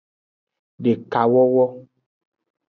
Dekawowo. 0.83 1.65